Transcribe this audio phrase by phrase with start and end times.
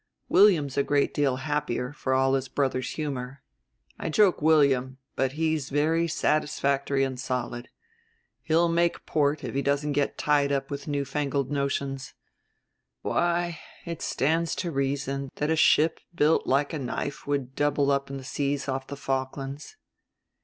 [0.29, 3.43] William's a great deal happier, for all his brother's humor.
[3.99, 7.69] I joke William, but he's very satisfactory and solid.
[8.41, 12.15] He'll make port if he doesn't get tied up with newfangled notions.
[13.03, 18.09] Why, it stands to reason that a ship built like a knife would double up
[18.09, 19.77] in the seas off the Falklands."